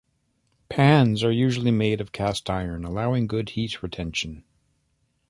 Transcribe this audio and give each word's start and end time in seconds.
Pans 0.67 1.23
are 1.23 1.31
usually 1.31 1.69
made 1.69 2.01
of 2.01 2.11
cast 2.11 2.49
iron, 2.49 2.83
allowing 2.85 3.27
good 3.27 3.49
heat 3.49 3.83
retention. 3.83 4.43